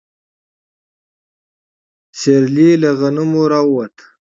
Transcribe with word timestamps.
سيرلي 2.19 2.69
له 2.81 2.89
غنمو 2.99 3.43
راووت. 3.51 3.95